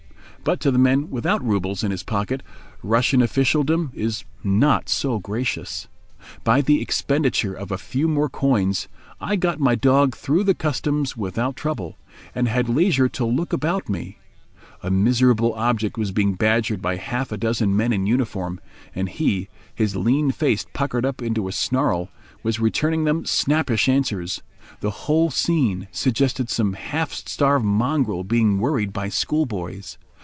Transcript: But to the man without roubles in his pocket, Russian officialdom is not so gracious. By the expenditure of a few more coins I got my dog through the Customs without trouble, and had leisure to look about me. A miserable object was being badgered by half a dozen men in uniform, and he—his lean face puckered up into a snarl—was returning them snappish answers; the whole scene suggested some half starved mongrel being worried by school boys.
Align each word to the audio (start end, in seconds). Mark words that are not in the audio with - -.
But 0.43 0.59
to 0.61 0.71
the 0.71 0.79
man 0.79 1.11
without 1.11 1.45
roubles 1.45 1.83
in 1.83 1.91
his 1.91 2.01
pocket, 2.01 2.41
Russian 2.81 3.21
officialdom 3.21 3.91
is 3.93 4.25
not 4.43 4.89
so 4.89 5.19
gracious. 5.19 5.87
By 6.43 6.61
the 6.61 6.81
expenditure 6.81 7.53
of 7.53 7.69
a 7.71 7.77
few 7.77 8.07
more 8.07 8.27
coins 8.27 8.87
I 9.19 9.35
got 9.35 9.59
my 9.59 9.75
dog 9.75 10.15
through 10.15 10.43
the 10.45 10.55
Customs 10.55 11.15
without 11.15 11.55
trouble, 11.55 11.99
and 12.33 12.47
had 12.47 12.67
leisure 12.69 13.07
to 13.09 13.23
look 13.23 13.53
about 13.53 13.87
me. 13.87 14.17
A 14.81 14.89
miserable 14.89 15.53
object 15.53 15.95
was 15.95 16.11
being 16.11 16.33
badgered 16.33 16.81
by 16.81 16.95
half 16.95 17.31
a 17.31 17.37
dozen 17.37 17.77
men 17.77 17.93
in 17.93 18.07
uniform, 18.07 18.59
and 18.95 19.09
he—his 19.09 19.95
lean 19.95 20.31
face 20.31 20.65
puckered 20.73 21.05
up 21.05 21.21
into 21.21 21.47
a 21.47 21.51
snarl—was 21.51 22.59
returning 22.59 23.03
them 23.03 23.25
snappish 23.27 23.87
answers; 23.87 24.41
the 24.79 24.89
whole 25.05 25.29
scene 25.29 25.87
suggested 25.91 26.49
some 26.49 26.73
half 26.73 27.11
starved 27.13 27.63
mongrel 27.63 28.23
being 28.23 28.57
worried 28.57 28.91
by 28.91 29.07
school 29.07 29.45
boys. 29.45 29.99